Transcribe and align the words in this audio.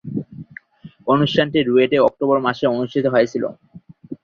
অনুষ্ঠানটি 1.07 1.59
রুয়েটে 1.61 1.97
অক্টোবর 2.07 2.37
মাসে 2.45 2.65
অনুষ্ঠিত 2.73 3.05
হয়েছিলো। 3.13 3.47